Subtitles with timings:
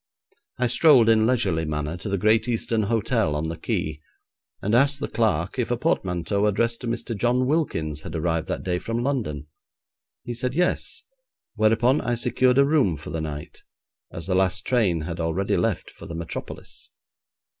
[0.57, 4.01] I strolled in leisurely manner to the Great Eastern Hotel on the Quay,
[4.59, 7.15] and asked the clerk if a portmanteau addressed to Mr.
[7.15, 9.45] John Wilkins had arrived that day from London.
[10.23, 11.03] He said 'Yes,'
[11.53, 13.61] whereupon I secured a room for the night,
[14.11, 16.89] as the last train had already left for the metropolis.